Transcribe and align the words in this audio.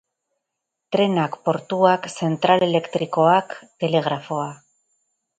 Trenak, 0.95 1.35
portuak, 1.49 2.07
zentral 2.13 2.65
elektrikoak, 2.67 3.53
telegrafoa. 3.83 4.49